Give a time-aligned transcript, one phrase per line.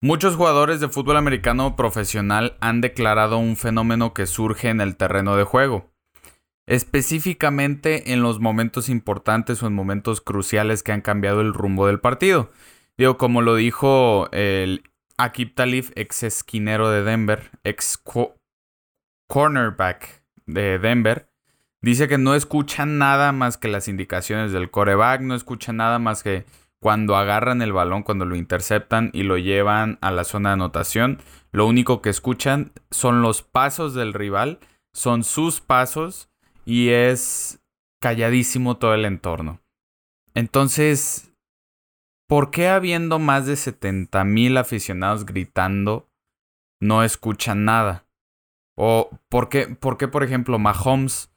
[0.00, 5.36] Muchos jugadores de fútbol americano profesional han declarado un fenómeno que surge en el terreno
[5.36, 5.90] de juego,
[6.68, 11.98] específicamente en los momentos importantes o en momentos cruciales que han cambiado el rumbo del
[11.98, 12.52] partido.
[12.96, 14.84] Digo, como lo dijo el
[15.16, 18.00] Akib Talif, ex esquinero de Denver, ex
[19.26, 21.28] cornerback de Denver,
[21.82, 26.22] dice que no escucha nada más que las indicaciones del coreback, no escucha nada más
[26.22, 26.44] que
[26.80, 31.18] cuando agarran el balón, cuando lo interceptan y lo llevan a la zona de anotación,
[31.50, 34.60] lo único que escuchan son los pasos del rival,
[34.92, 36.30] son sus pasos
[36.64, 37.60] y es
[38.00, 39.60] calladísimo todo el entorno.
[40.34, 41.32] Entonces,
[42.28, 46.08] ¿por qué habiendo más de 70 mil aficionados gritando,
[46.80, 48.06] no escuchan nada?
[48.76, 51.32] ¿O por qué, por qué, por ejemplo, Mahomes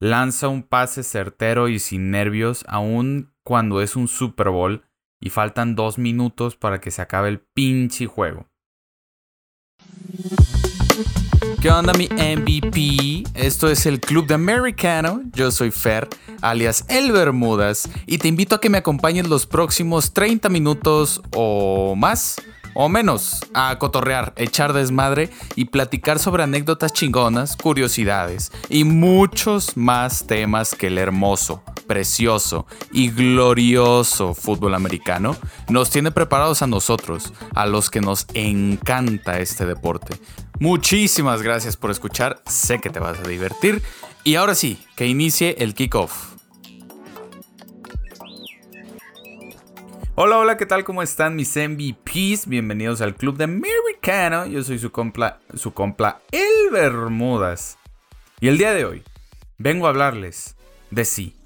[0.00, 4.84] lanza un pase certero y sin nervios, aún cuando es un Super Bowl
[5.20, 8.48] y faltan dos minutos para que se acabe el pinche juego.
[11.60, 13.24] ¿Qué onda mi MVP?
[13.34, 15.22] Esto es el Club de Americano.
[15.32, 16.08] Yo soy Fer,
[16.40, 21.96] alias El Bermudas, y te invito a que me acompañes los próximos 30 minutos o
[21.96, 22.36] más
[22.76, 30.26] o menos a cotorrear, echar desmadre y platicar sobre anécdotas chingonas, curiosidades y muchos más
[30.26, 35.36] temas que el hermoso, precioso y glorioso fútbol americano
[35.70, 40.18] nos tiene preparados a nosotros, a los que nos encanta este deporte.
[40.60, 43.82] Muchísimas gracias por escuchar, sé que te vas a divertir
[44.22, 46.35] y ahora sí, que inicie el kickoff.
[50.18, 50.82] Hola, hola, ¿qué tal?
[50.82, 52.46] ¿Cómo están mis MVPs?
[52.46, 54.46] Bienvenidos al Club de Americano.
[54.46, 57.76] Yo soy su compla, su compla El Bermudas.
[58.40, 59.02] Y el día de hoy
[59.58, 60.56] vengo a hablarles
[60.90, 61.36] de sí,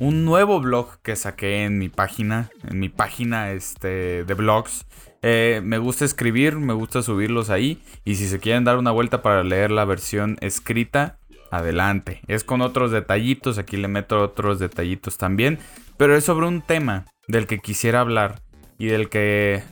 [0.00, 4.86] un nuevo blog que saqué en mi página, en mi página este, de blogs.
[5.20, 7.82] Eh, me gusta escribir, me gusta subirlos ahí.
[8.06, 11.18] Y si se quieren dar una vuelta para leer la versión escrita,
[11.50, 12.22] adelante.
[12.26, 15.58] Es con otros detallitos, aquí le meto otros detallitos también.
[15.98, 18.42] Pero es sobre un tema del que quisiera hablar
[18.78, 19.62] y del que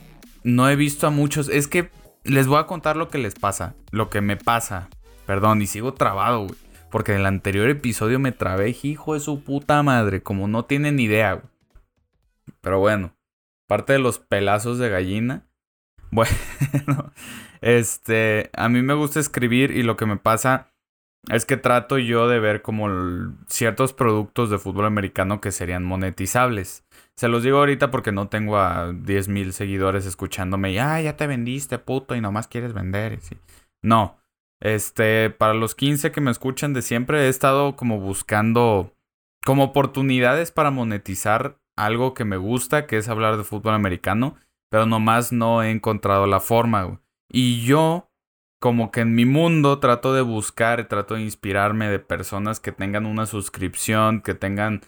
[0.43, 1.49] no he visto a muchos.
[1.49, 1.89] Es que
[2.23, 4.89] les voy a contar lo que les pasa, lo que me pasa.
[5.25, 6.55] Perdón, y sigo trabado, güey.
[6.91, 10.99] Porque en el anterior episodio me trabé, hijo de su puta madre, como no tienen
[10.99, 11.47] idea, güey.
[12.61, 13.15] Pero bueno,
[13.67, 15.47] parte de los pelazos de gallina.
[16.13, 17.11] Bueno,
[17.61, 20.67] este, a mí me gusta escribir y lo que me pasa
[21.27, 22.87] es que trato yo de ver como
[23.47, 26.83] ciertos productos de fútbol americano que serían monetizables.
[27.17, 31.27] Se los digo ahorita porque no tengo a 10 mil seguidores escuchándome y, ya te
[31.27, 33.13] vendiste, puto, y nomás quieres vender.
[33.13, 33.37] Y
[33.81, 34.19] No.
[34.59, 38.93] Este, para los 15 que me escuchan de siempre, he estado como buscando
[39.45, 44.35] como oportunidades para monetizar algo que me gusta, que es hablar de fútbol americano,
[44.69, 47.01] pero nomás no he encontrado la forma.
[47.29, 48.09] Y yo,
[48.59, 53.05] como que en mi mundo, trato de buscar, trato de inspirarme de personas que tengan
[53.05, 54.81] una suscripción, que tengan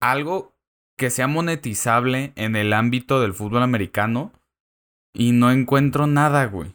[0.00, 0.57] algo
[0.98, 4.32] que sea monetizable en el ámbito del fútbol americano
[5.14, 6.74] y no encuentro nada, güey.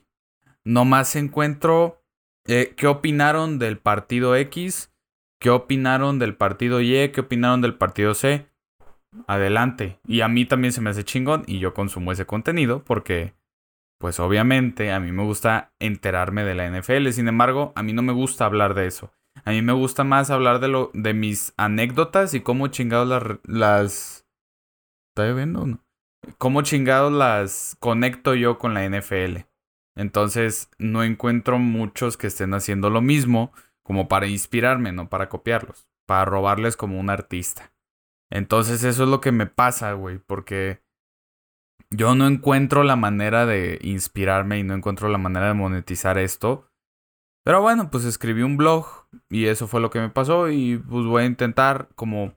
[0.64, 2.02] Nomás encuentro
[2.48, 4.94] eh, qué opinaron del partido X,
[5.40, 8.48] qué opinaron del partido Y, qué opinaron del partido C.
[9.28, 10.00] Adelante.
[10.08, 13.34] Y a mí también se me hace chingón y yo consumo ese contenido porque,
[14.00, 17.10] pues obviamente, a mí me gusta enterarme de la NFL.
[17.10, 19.14] Sin embargo, a mí no me gusta hablar de eso.
[19.46, 24.26] A mí me gusta más hablar de lo de mis anécdotas y cómo chingados las
[25.16, 25.80] ¿Está viendo no?
[26.38, 29.46] Cómo chingados las conecto yo con la NFL.
[29.96, 33.52] Entonces, no encuentro muchos que estén haciendo lo mismo
[33.84, 37.74] como para inspirarme, no para copiarlos, para robarles como un artista.
[38.32, 40.82] Entonces, eso es lo que me pasa, güey, porque
[41.92, 46.72] yo no encuentro la manera de inspirarme y no encuentro la manera de monetizar esto
[47.44, 48.86] pero bueno, pues escribí un blog
[49.30, 52.34] y eso fue lo que me pasó y pues voy a intentar como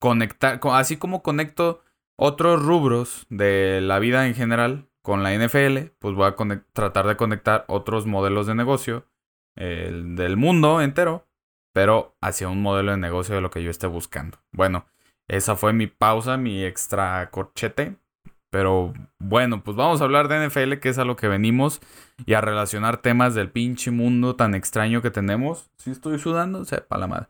[0.00, 1.82] conectar, así como conecto
[2.16, 6.36] otros rubros de la vida en general con la NFL, pues voy a
[6.72, 9.06] tratar de conectar otros modelos de negocio
[9.56, 11.26] el del mundo entero,
[11.72, 14.38] pero hacia un modelo de negocio de lo que yo esté buscando.
[14.52, 14.86] Bueno,
[15.28, 17.96] esa fue mi pausa, mi extra corchete
[18.54, 21.80] pero bueno, pues vamos a hablar de NFL, que es a lo que venimos,
[22.24, 25.72] y a relacionar temas del pinche mundo tan extraño que tenemos.
[25.76, 27.26] Si estoy sudando, sepa la madre.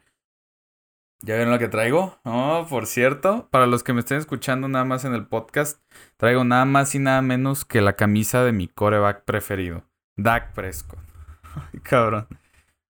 [1.23, 2.19] ¿Ya vieron lo que traigo?
[2.25, 5.81] Oh, por cierto, para los que me estén escuchando nada más en el podcast,
[6.19, 9.83] traigo nada más y nada menos que la camisa de mi coreback preferido,
[10.19, 11.01] Dak Prescott.
[11.73, 12.29] Ay, cabrón.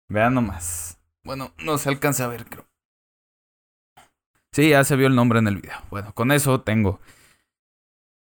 [0.09, 0.99] Vean nomás.
[1.23, 2.65] Bueno, no se alcanza a ver, creo.
[4.51, 5.77] Sí, ya se vio el nombre en el video.
[5.89, 6.99] Bueno, con eso tengo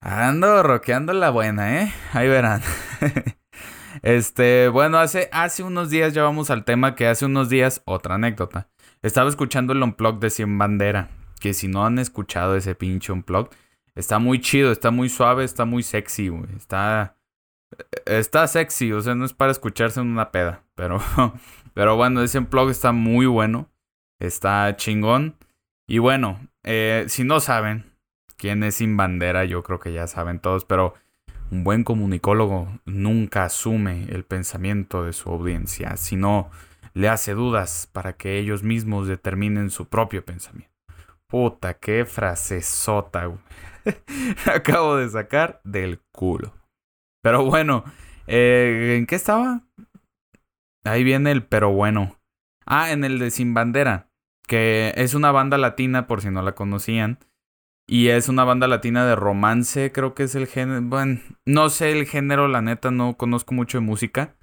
[0.04, 1.94] Ando roqueando la buena, ¿eh?
[2.12, 2.62] Ahí verán.
[4.02, 8.16] este, bueno, hace, hace unos días ya vamos al tema que hace unos días, otra
[8.16, 8.68] anécdota.
[9.02, 11.10] Estaba escuchando el unplug de Cien Bandera.
[11.40, 13.50] Que si no han escuchado ese pinche unplug,
[13.96, 16.54] está muy chido, está muy suave, está muy sexy, güey.
[16.58, 17.16] Está.
[18.06, 20.66] Está sexy, o sea, no es para escucharse en una peda.
[20.76, 21.02] Pero,
[21.74, 23.72] pero bueno, ese unplug está muy bueno.
[24.20, 25.38] Está chingón.
[25.88, 27.93] Y bueno, eh, si no saben,
[28.44, 30.96] quién es sin bandera, yo creo que ya saben todos, pero
[31.50, 36.52] un buen comunicólogo nunca asume el pensamiento de su audiencia, sino
[36.94, 40.76] le hace dudas para que ellos mismos determinen su propio pensamiento.
[41.26, 43.32] Puta, qué frase sota,
[44.54, 46.54] Acabo de sacar del culo.
[47.22, 47.86] Pero bueno,
[48.28, 49.62] eh, ¿en qué estaba?
[50.84, 52.20] Ahí viene el pero bueno.
[52.66, 54.10] Ah, en el de Sin Bandera,
[54.46, 57.20] que es una banda latina por si no la conocían.
[57.88, 60.82] Y es una banda latina de romance, creo que es el género.
[60.84, 64.36] Bueno, no sé el género, la neta, no conozco mucho de música.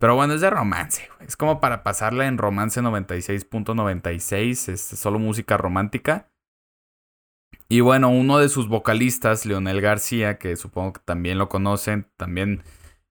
[0.00, 5.56] Pero bueno, es de romance, Es como para pasarla en romance 96.96, este, solo música
[5.56, 6.30] romántica.
[7.68, 12.62] Y bueno, uno de sus vocalistas, Leonel García, que supongo que también lo conocen, también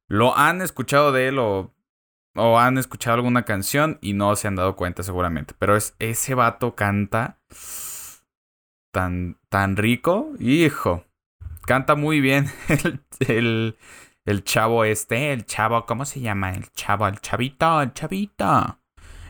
[0.07, 1.75] lo han escuchado de él o,
[2.35, 5.53] o han escuchado alguna canción y no se han dado cuenta seguramente.
[5.59, 7.39] Pero es, ese vato canta
[9.49, 10.31] tan, rico.
[10.39, 11.05] Hijo,
[11.65, 12.47] canta muy bien
[13.19, 13.77] el,
[14.25, 16.51] el, chavo este, el chavo, ¿cómo se llama?
[16.51, 18.79] El chavo, el chavito, el chavito.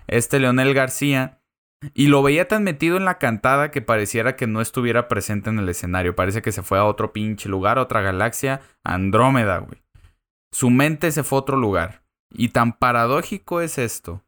[0.07, 1.41] Este Leonel García.
[1.93, 5.59] Y lo veía tan metido en la cantada que pareciera que no estuviera presente en
[5.59, 6.15] el escenario.
[6.15, 9.83] Parece que se fue a otro pinche lugar, a otra galaxia, Andrómeda, güey.
[10.51, 12.03] Su mente se fue a otro lugar.
[12.31, 14.23] Y tan paradójico es esto,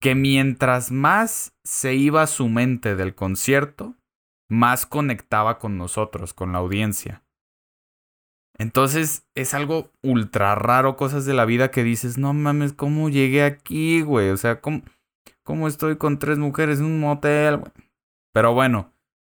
[0.00, 3.96] que mientras más se iba su mente del concierto,
[4.50, 7.22] más conectaba con nosotros, con la audiencia.
[8.58, 13.42] Entonces es algo ultra raro, cosas de la vida que dices, no mames, ¿cómo llegué
[13.42, 14.28] aquí, güey?
[14.28, 14.82] O sea, ¿cómo,
[15.66, 17.60] estoy con tres mujeres en un motel?
[18.34, 18.92] Pero bueno,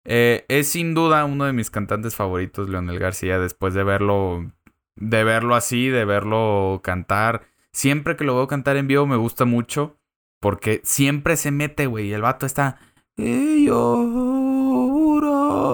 [0.05, 4.51] eh, es sin duda uno de mis cantantes favoritos, Leonel García, después de verlo,
[4.95, 7.43] de verlo así, de verlo cantar.
[7.73, 9.97] Siempre que lo veo cantar en vivo me gusta mucho,
[10.39, 12.79] porque siempre se mete, güey, el vato está...
[13.17, 14.40] yo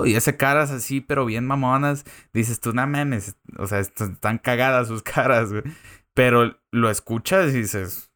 [0.05, 2.05] y hace caras así, pero bien mamonas.
[2.33, 5.49] Dices tú, no mames, o sea, están cagadas sus caras.
[6.13, 8.11] Pero lo escuchas y dices,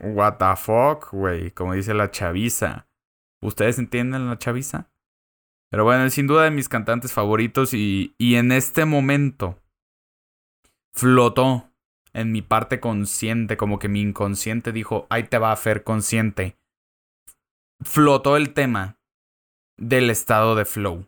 [0.00, 2.88] what the fuck, güey, como dice la chaviza.
[3.42, 4.90] ¿Ustedes entienden la chaviza?
[5.70, 9.58] Pero bueno, es sin duda de mis cantantes favoritos y, y en este momento
[10.92, 11.70] flotó
[12.12, 16.58] en mi parte consciente, como que mi inconsciente dijo, ahí te va a hacer consciente.
[17.82, 18.99] Flotó el tema
[19.80, 21.06] del estado de flow.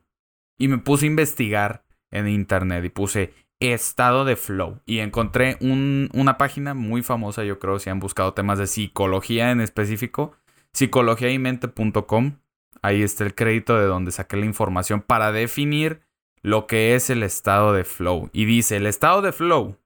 [0.58, 4.80] Y me puse a investigar en internet y puse estado de flow.
[4.86, 9.60] Y encontré una página muy famosa, yo creo, si han buscado temas de psicología en
[9.60, 10.32] específico,
[10.72, 12.38] psicologiaymente.com.
[12.82, 16.00] Ahí está el crédito de donde saqué la información para definir
[16.42, 18.30] lo que es el estado de flow.
[18.32, 19.76] Y dice, el estado de flow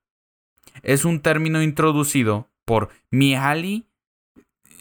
[0.83, 3.87] es un término introducido por Mihaly.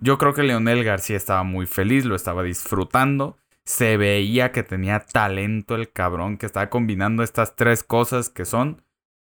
[0.00, 3.38] Yo creo que Leonel García estaba muy feliz, lo estaba disfrutando.
[3.64, 8.82] Se veía que tenía talento el cabrón, que estaba combinando estas tres cosas que son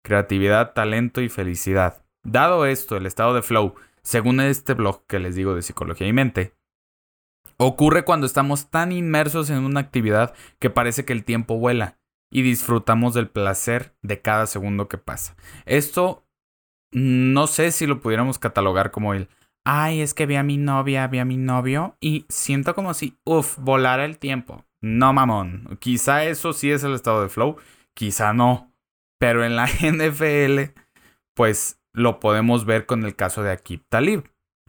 [0.03, 2.03] creatividad, talento y felicidad.
[2.23, 6.13] Dado esto, el estado de flow, según este blog que les digo de psicología y
[6.13, 6.53] mente,
[7.57, 11.97] ocurre cuando estamos tan inmersos en una actividad que parece que el tiempo vuela
[12.33, 15.35] y disfrutamos del placer de cada segundo que pasa.
[15.65, 16.25] Esto
[16.91, 19.29] no sé si lo pudiéramos catalogar como el,
[19.63, 23.17] ay, es que vi a mi novia, vi a mi novio y siento como si,
[23.23, 24.65] uff, volara el tiempo.
[24.81, 25.77] No, mamón.
[25.79, 27.57] Quizá eso sí es el estado de flow,
[27.93, 28.73] quizá no.
[29.19, 30.73] Pero en la NFL,
[31.35, 34.23] pues lo podemos ver con el caso de Akip Talib.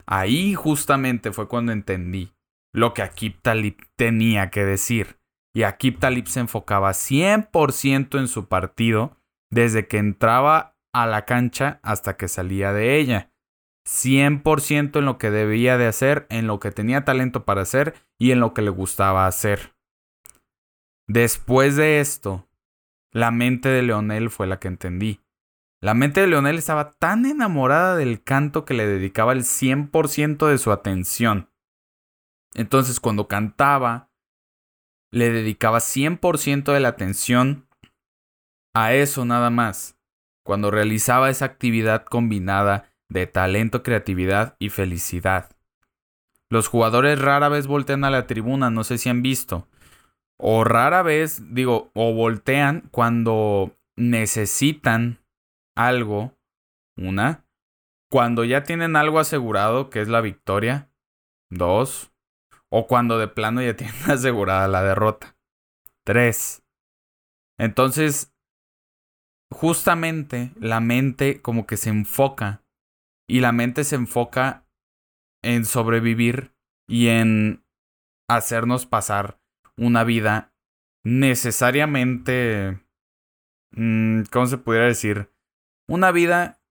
[0.05, 2.31] Ahí justamente fue cuando entendí
[2.71, 5.17] lo que Akip Talib tenía que decir.
[5.55, 9.15] Y aquí Talib se enfocaba 100% en su partido
[9.49, 13.31] desde que entraba a la cancha hasta que salía de ella.
[13.87, 18.31] 100% en lo que debía de hacer, en lo que tenía talento para hacer y
[18.31, 19.73] en lo que le gustaba hacer.
[21.07, 22.49] Después de esto,
[23.13, 25.21] la mente de Leonel fue la que entendí.
[25.81, 30.57] La mente de Leonel estaba tan enamorada del canto que le dedicaba el 100% de
[30.57, 31.49] su atención.
[32.55, 34.09] Entonces, cuando cantaba,
[35.15, 37.69] le dedicaba 100% de la atención
[38.75, 39.97] a eso nada más.
[40.45, 45.55] Cuando realizaba esa actividad combinada de talento, creatividad y felicidad.
[46.49, 49.69] Los jugadores rara vez voltean a la tribuna, no sé si han visto.
[50.37, 55.19] O rara vez, digo, o voltean cuando necesitan
[55.77, 56.33] algo.
[56.97, 57.45] Una.
[58.11, 60.89] Cuando ya tienen algo asegurado, que es la victoria.
[61.49, 62.11] Dos.
[62.71, 65.37] O cuando de plano ya tienen asegurada la derrota.
[66.05, 66.63] Tres.
[67.57, 68.33] Entonces,
[69.51, 72.63] justamente la mente como que se enfoca
[73.27, 74.67] y la mente se enfoca
[75.43, 76.53] en sobrevivir
[76.87, 77.63] y en
[78.27, 79.39] hacernos pasar
[79.77, 80.53] una vida
[81.03, 82.83] necesariamente,
[83.71, 85.31] mm, ¿cómo se pudiera decir?
[85.87, 86.61] Una vida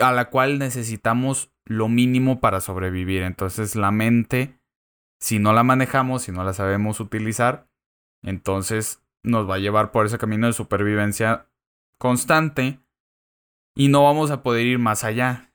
[0.00, 3.22] a la cual necesitamos lo mínimo para sobrevivir.
[3.22, 4.59] Entonces la mente,
[5.20, 7.68] si no la manejamos, si no la sabemos utilizar,
[8.22, 11.46] entonces nos va a llevar por ese camino de supervivencia
[11.98, 12.80] constante
[13.76, 15.52] y no vamos a poder ir más allá.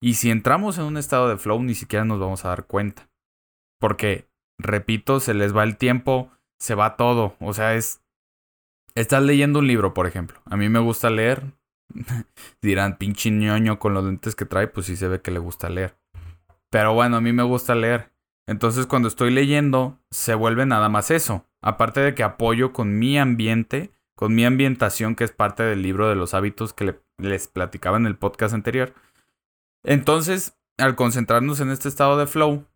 [0.00, 3.10] Y si entramos en un estado de flow, ni siquiera nos vamos a dar cuenta.
[3.80, 4.28] Porque,
[4.58, 7.36] repito, se les va el tiempo, se va todo.
[7.40, 8.02] O sea, es...
[8.94, 10.40] Estás leyendo un libro, por ejemplo.
[10.46, 11.52] A mí me gusta leer.
[12.62, 15.68] Dirán, pinche ñoño con los lentes que trae, pues sí se ve que le gusta
[15.68, 15.98] leer.
[16.70, 18.10] Pero bueno, a mí me gusta leer.
[18.46, 21.46] Entonces cuando estoy leyendo, se vuelve nada más eso.
[21.62, 26.08] Aparte de que apoyo con mi ambiente, con mi ambientación, que es parte del libro
[26.08, 28.94] de los hábitos que les platicaba en el podcast anterior
[29.86, 32.66] entonces, al concentrarnos en este estado de flow,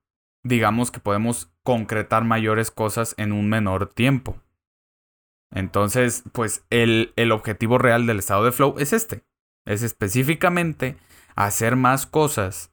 [0.44, 4.40] digamos que podemos concretar mayores cosas en un menor tiempo.
[5.52, 9.24] Entonces, pues el, el, objetivo real del estado de flow es este.
[9.66, 10.96] Es específicamente
[11.34, 12.72] hacer más cosas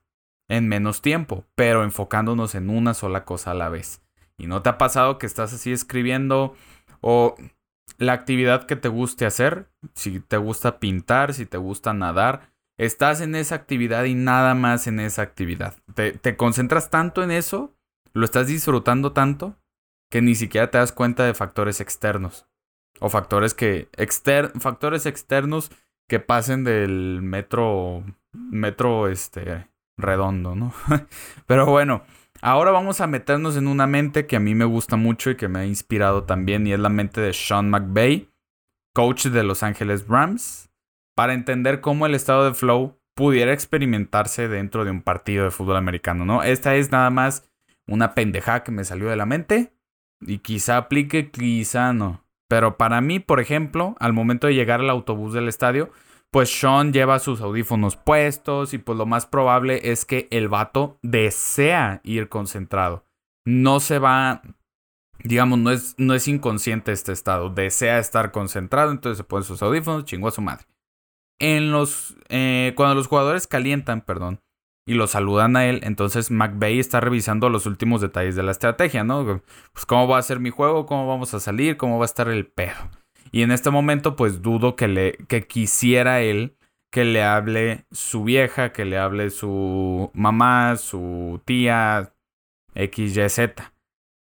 [0.49, 4.01] en menos tiempo, pero enfocándonos en una sola cosa a la vez.
[4.37, 6.55] ¿Y no te ha pasado que estás así escribiendo
[7.01, 7.35] o
[7.97, 9.69] la actividad que te guste hacer?
[9.95, 14.85] Si te gusta pintar, si te gusta nadar, Estás en esa actividad y nada más
[14.85, 15.75] en esa actividad.
[15.95, 17.75] Te, concentras tanto en eso,
[18.13, 19.55] lo estás disfrutando tanto,
[20.11, 22.47] que ni siquiera te das cuenta de factores externos.
[22.99, 23.89] O factores que.
[24.59, 25.71] factores externos
[26.07, 28.03] que pasen del metro.
[28.31, 29.67] Metro este.
[29.97, 30.73] Redondo, ¿no?
[31.45, 32.03] Pero bueno.
[32.39, 35.47] Ahora vamos a meternos en una mente que a mí me gusta mucho y que
[35.47, 36.67] me ha inspirado también.
[36.67, 38.29] Y es la mente de Sean McVay,
[38.93, 40.67] coach de Los Ángeles Rams
[41.17, 45.77] para entender cómo el estado de flow pudiera experimentarse dentro de un partido de fútbol
[45.77, 46.43] americano, ¿no?
[46.43, 47.49] Esta es nada más
[47.87, 49.73] una pendeja que me salió de la mente
[50.21, 52.23] y quizá aplique, quizá no.
[52.47, 55.89] Pero para mí, por ejemplo, al momento de llegar al autobús del estadio,
[56.31, 60.99] pues Sean lleva sus audífonos puestos y pues lo más probable es que el vato
[61.01, 63.05] desea ir concentrado.
[63.45, 64.41] No se va,
[65.23, 69.61] digamos, no es, no es inconsciente este estado, desea estar concentrado, entonces se pone sus
[69.61, 70.65] audífonos, chingó a su madre
[71.39, 74.41] en los, eh, cuando los jugadores calientan, perdón,
[74.85, 79.03] y lo saludan a él, entonces McVeigh está revisando los últimos detalles de la estrategia,
[79.03, 79.41] ¿no?
[79.73, 82.29] Pues cómo va a ser mi juego, cómo vamos a salir, cómo va a estar
[82.29, 82.75] el pedo.
[83.31, 86.57] Y en este momento, pues dudo que le que quisiera él
[86.91, 92.13] que le hable su vieja, que le hable su mamá, su tía,
[92.75, 93.51] XYZ,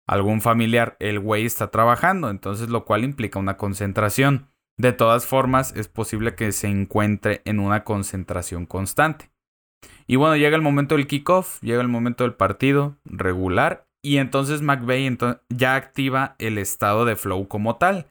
[0.08, 0.96] algún familiar.
[1.00, 4.48] El güey está trabajando, entonces lo cual implica una concentración.
[4.78, 9.32] De todas formas, es posible que se encuentre en una concentración constante.
[10.08, 14.62] Y bueno, llega el momento del kickoff, llega el momento del partido regular y entonces
[14.62, 15.18] McVeigh
[15.50, 18.11] ya activa el estado de flow como tal.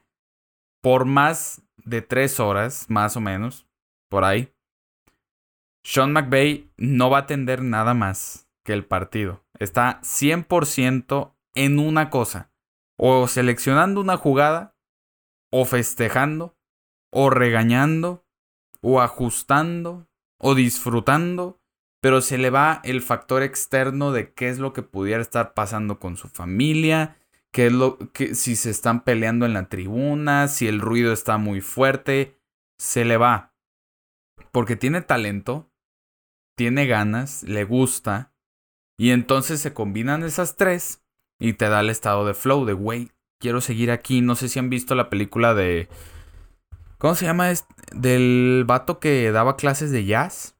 [0.82, 3.66] Por más de tres horas, más o menos,
[4.08, 4.52] por ahí,
[5.82, 9.44] Sean McVeigh no va a atender nada más que el partido.
[9.58, 12.52] Está 100% en una cosa.
[12.96, 14.76] O seleccionando una jugada,
[15.50, 16.56] o festejando,
[17.10, 18.26] o regañando,
[18.82, 20.06] o ajustando,
[20.38, 21.60] o disfrutando,
[22.00, 25.99] pero se le va el factor externo de qué es lo que pudiera estar pasando
[25.99, 27.18] con su familia,
[27.52, 31.38] qué es lo que si se están peleando en la tribuna, si el ruido está
[31.38, 32.38] muy fuerte,
[32.78, 33.54] se le va.
[34.52, 35.71] Porque tiene talento,
[36.57, 38.33] tiene ganas, le gusta,
[38.99, 41.02] y entonces se combinan esas tres
[41.38, 44.21] y te da el estado de flow, de güey, quiero seguir aquí.
[44.21, 45.88] No sé si han visto la película de
[47.00, 47.50] ¿Cómo se llama?
[47.95, 50.54] Del vato que daba clases de jazz.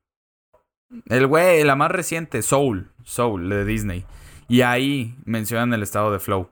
[1.11, 2.91] El güey, la más reciente, Soul.
[3.05, 4.07] Soul, de Disney.
[4.49, 6.51] Y ahí mencionan el estado de flow.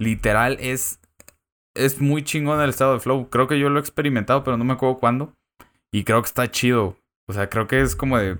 [0.00, 0.98] Literal, es.
[1.76, 3.28] Es muy chingón el estado de flow.
[3.30, 5.34] Creo que yo lo he experimentado, pero no me acuerdo cuándo.
[5.92, 6.96] Y creo que está chido.
[7.28, 8.38] O sea, creo que es como de.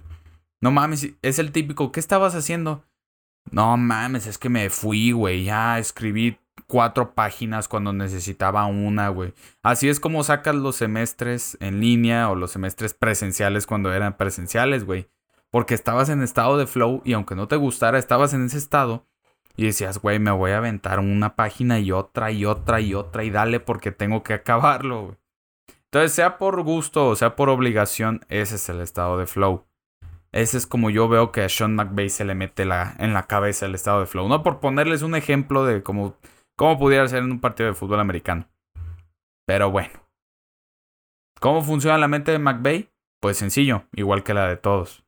[0.60, 1.92] No mames, es el típico.
[1.92, 2.82] ¿Qué estabas haciendo?
[3.52, 5.44] No mames, es que me fui, güey.
[5.44, 9.34] Ya escribí cuatro páginas cuando necesitaba una, güey.
[9.62, 14.84] Así es como sacas los semestres en línea o los semestres presenciales cuando eran presenciales,
[14.84, 15.08] güey.
[15.50, 19.06] Porque estabas en estado de flow y aunque no te gustara, estabas en ese estado
[19.56, 23.24] y decías, güey, me voy a aventar una página y otra y otra y otra
[23.24, 25.16] y dale porque tengo que acabarlo.
[25.84, 29.66] Entonces, sea por gusto o sea por obligación, ese es el estado de flow.
[30.32, 33.24] Ese es como yo veo que a Sean McVay se le mete la, en la
[33.24, 34.28] cabeza el estado de flow.
[34.28, 36.16] No por ponerles un ejemplo de cómo,
[36.56, 38.48] cómo pudiera ser en un partido de fútbol americano.
[39.46, 40.08] Pero bueno.
[41.40, 42.90] ¿Cómo funciona la mente de McVay?
[43.20, 45.04] Pues sencillo, igual que la de todos.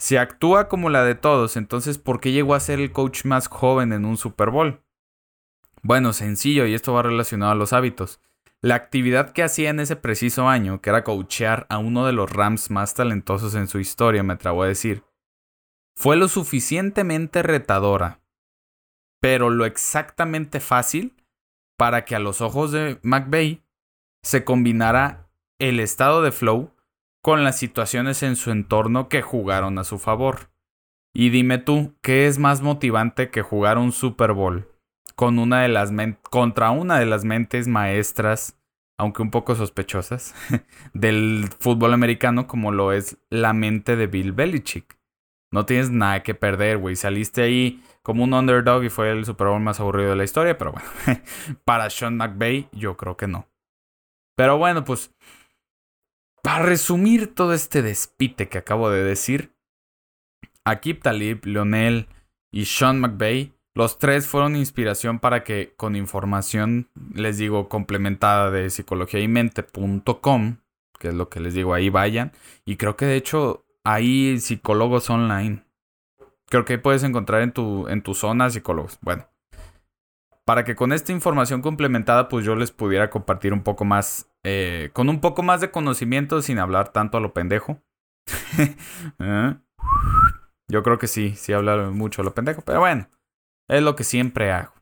[0.00, 3.48] Si actúa como la de todos, entonces ¿por qué llegó a ser el coach más
[3.48, 4.82] joven en un Super Bowl?
[5.82, 8.18] Bueno, sencillo, y esto va relacionado a los hábitos.
[8.62, 12.32] La actividad que hacía en ese preciso año, que era coachear a uno de los
[12.32, 15.04] Rams más talentosos en su historia, me atrevo a decir,
[15.94, 18.22] fue lo suficientemente retadora,
[19.20, 21.14] pero lo exactamente fácil
[21.76, 23.62] para que a los ojos de McVeigh
[24.22, 26.74] se combinara el estado de flow
[27.22, 30.50] con las situaciones en su entorno que jugaron a su favor.
[31.14, 34.70] Y dime tú, ¿qué es más motivante que jugar un Super Bowl?
[35.20, 38.58] con una de las contra una de las mentes maestras,
[38.98, 40.34] aunque un poco sospechosas,
[40.94, 44.98] del fútbol americano como lo es la mente de Bill Belichick.
[45.52, 46.96] No tienes nada que perder, güey.
[46.96, 50.56] Saliste ahí como un underdog y fue el Super Bowl más aburrido de la historia,
[50.56, 50.88] pero bueno,
[51.66, 53.46] para Sean McVay yo creo que no.
[54.36, 55.14] Pero bueno, pues
[56.42, 59.54] para resumir todo este despite que acabo de decir,
[60.64, 62.08] Akib Talib, Leonel
[62.52, 68.68] y Sean McVay los tres fueron inspiración para que con información, les digo, complementada de
[68.68, 70.56] psicología y mente.com,
[70.98, 72.32] que es lo que les digo, ahí vayan.
[72.64, 75.64] Y creo que de hecho hay psicólogos online.
[76.46, 78.98] Creo que ahí puedes encontrar en tu, en tu zona psicólogos.
[79.02, 79.28] Bueno,
[80.50, 84.90] para que con esta información complementada, pues yo les pudiera compartir un poco más, eh,
[84.92, 87.80] con un poco más de conocimiento sin hablar tanto a lo pendejo.
[89.20, 89.54] ¿Eh?
[90.66, 93.08] Yo creo que sí, sí hablar mucho a lo pendejo, pero bueno.
[93.68, 94.72] Es lo que siempre hago.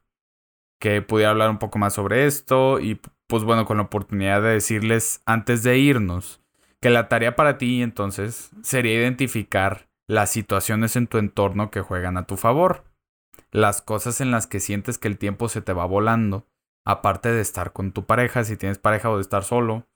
[0.80, 4.54] Que pudiera hablar un poco más sobre esto y pues bueno, con la oportunidad de
[4.54, 6.40] decirles antes de irnos
[6.80, 12.16] que la tarea para ti entonces sería identificar las situaciones en tu entorno que juegan
[12.16, 12.87] a tu favor.
[13.50, 16.46] Las cosas en las que sientes que el tiempo se te va volando,
[16.84, 19.86] aparte de estar con tu pareja, si tienes pareja o de estar solo.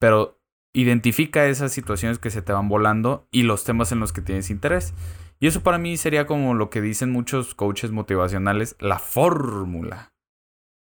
[0.00, 0.40] Pero
[0.72, 4.50] identifica esas situaciones que se te van volando y los temas en los que tienes
[4.50, 4.94] interés.
[5.40, 10.12] Y eso para mí sería como lo que dicen muchos coaches motivacionales, la fórmula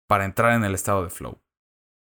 [0.09, 1.39] para entrar en el estado de flow.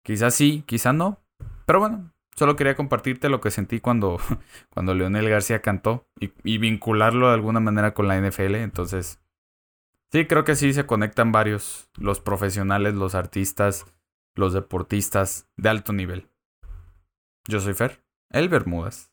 [0.04, 1.20] Quizás sí, quizás no,
[1.66, 4.18] pero bueno, solo quería compartirte lo que sentí cuando,
[4.70, 8.54] cuando Leonel García cantó y, y vincularlo de alguna manera con la NFL.
[8.56, 9.20] Entonces,
[10.12, 13.86] sí, creo que sí se conectan varios, los profesionales, los artistas,
[14.34, 16.30] los deportistas de alto nivel.
[17.48, 19.12] Yo soy Fer, el Bermudas.